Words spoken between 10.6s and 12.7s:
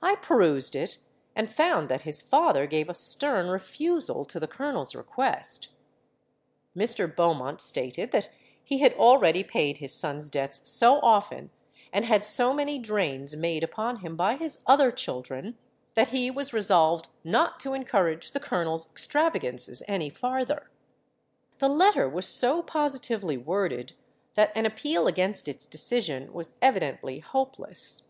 so often, and had so